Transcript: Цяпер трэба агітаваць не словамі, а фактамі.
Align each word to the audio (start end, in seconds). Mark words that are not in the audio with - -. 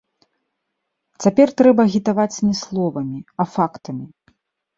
Цяпер 1.25 1.53
трэба 1.63 1.81
агітаваць 1.89 2.41
не 2.47 2.55
словамі, 2.61 3.19
а 3.45 3.49
фактамі. 3.59 4.05